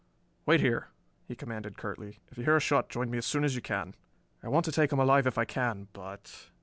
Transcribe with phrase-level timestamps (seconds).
[0.47, 0.87] "Wait here,"
[1.27, 2.17] he commanded curtly.
[2.31, 3.93] "If you hear a shot join me as soon as you can.
[4.41, 6.49] I want to take him alive if I can, but...."